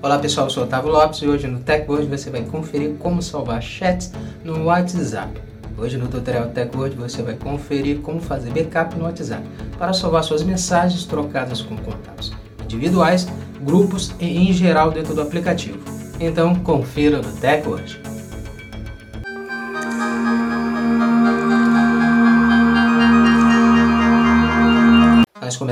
[0.00, 3.60] Olá pessoal, eu sou Otávio Lopes e hoje no TechWord você vai conferir como salvar
[3.60, 4.12] chats
[4.44, 5.28] no WhatsApp.
[5.76, 9.42] Hoje no tutorial TechWord você vai conferir como fazer backup no WhatsApp
[9.76, 12.32] para salvar suas mensagens trocadas com contatos
[12.62, 13.26] individuais,
[13.60, 15.80] grupos e em geral dentro do aplicativo.
[16.20, 18.07] Então confira no TechWord.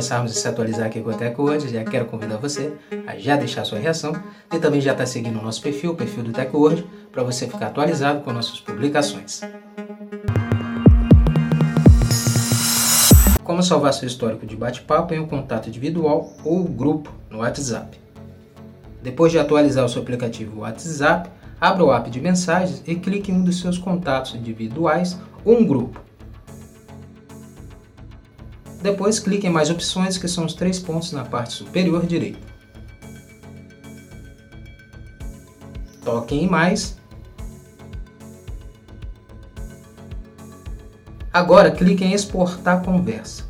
[0.07, 2.73] Começarmos a se atualizar aqui com o TechWord, já quero convidar você
[3.09, 4.13] a já deixar sua reação
[4.53, 7.49] e também já estar tá seguindo o nosso perfil, o perfil do TechWord, para você
[7.49, 9.41] ficar atualizado com nossas publicações.
[13.43, 17.99] Como salvar seu histórico de bate-papo em um contato individual ou grupo no WhatsApp.
[19.03, 21.29] Depois de atualizar o seu aplicativo WhatsApp,
[21.61, 25.67] abra o app de mensagens e clique em um dos seus contatos individuais ou um
[25.67, 26.06] grupo.
[28.87, 32.39] Depois clique em mais opções que são os três pontos na parte superior direita.
[36.05, 36.97] Toque em mais.
[41.33, 43.43] Agora clique em exportar conversa.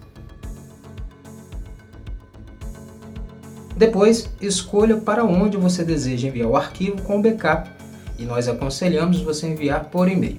[3.77, 7.71] Depois, escolha para onde você deseja enviar o arquivo com backup
[8.19, 10.39] e nós aconselhamos você enviar por e-mail.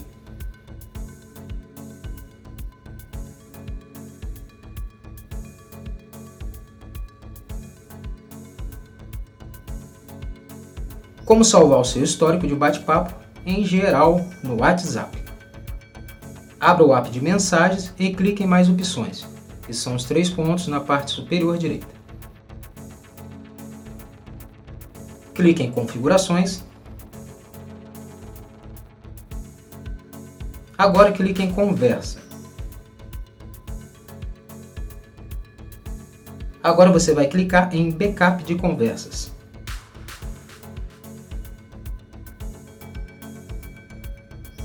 [11.28, 13.14] Como salvar o seu histórico de bate-papo
[13.46, 15.22] em geral no WhatsApp.
[16.58, 19.28] Abra o app de mensagens e clique em mais opções,
[19.66, 21.86] que são os três pontos na parte superior direita.
[25.36, 26.64] Clique em configurações.
[30.78, 32.22] Agora clique em conversa.
[36.64, 39.36] Agora você vai clicar em backup de conversas.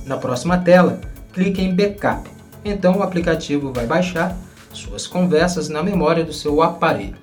[0.04, 1.00] Na próxima tela,
[1.32, 2.28] clique em Backup.
[2.64, 4.36] Então o aplicativo vai baixar
[4.72, 7.16] suas conversas na memória do seu aparelho.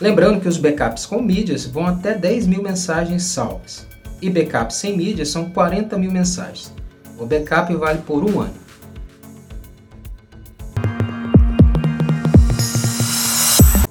[0.00, 3.84] Lembrando que os backups com mídias vão até 10 mil mensagens salvas
[4.22, 6.72] e backups sem mídias são 40 mil mensagens.
[7.18, 8.67] O backup vale por um ano.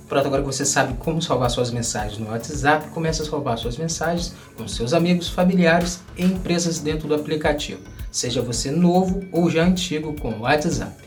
[0.08, 3.78] Pronto, agora que você sabe como salvar suas mensagens no WhatsApp, comece a salvar suas
[3.78, 9.64] mensagens com seus amigos, familiares e empresas dentro do aplicativo, seja você novo ou já
[9.66, 11.07] antigo com o WhatsApp.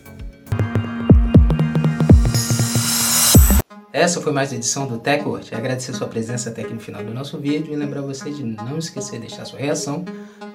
[3.93, 5.53] Essa foi mais a edição do TechWord.
[5.53, 8.79] Agradecer sua presença até aqui no final do nosso vídeo e lembrar você de não
[8.79, 10.05] esquecer de deixar sua reação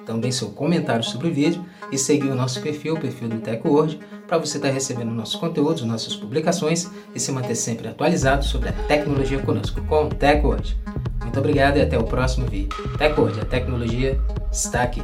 [0.06, 3.98] também seu comentário sobre o vídeo e seguir o nosso perfil, o perfil do TecWord,
[4.26, 8.68] para você estar tá recebendo nossos conteúdos, nossas publicações e se manter sempre atualizado sobre
[8.70, 10.78] a tecnologia conosco com o TecWord.
[11.20, 12.74] Muito obrigado e até o próximo vídeo.
[12.96, 14.18] TecWord, a tecnologia
[14.50, 15.02] está aqui.